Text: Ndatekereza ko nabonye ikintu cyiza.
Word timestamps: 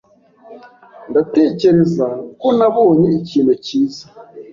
Ndatekereza 1.09 2.07
ko 2.41 2.47
nabonye 2.57 3.09
ikintu 3.19 3.53
cyiza. 3.65 4.05